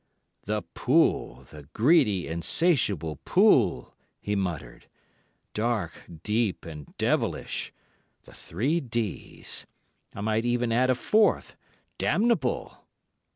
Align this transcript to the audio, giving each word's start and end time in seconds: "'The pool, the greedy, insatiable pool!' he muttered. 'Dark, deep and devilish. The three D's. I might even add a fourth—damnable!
"'The 0.45 0.63
pool, 0.73 1.43
the 1.51 1.69
greedy, 1.73 2.27
insatiable 2.27 3.17
pool!' 3.17 3.93
he 4.19 4.35
muttered. 4.35 4.87
'Dark, 5.53 5.91
deep 6.23 6.65
and 6.65 6.97
devilish. 6.97 7.71
The 8.23 8.33
three 8.33 8.79
D's. 8.79 9.67
I 10.15 10.21
might 10.21 10.43
even 10.43 10.71
add 10.71 10.89
a 10.89 10.95
fourth—damnable! 10.95 12.83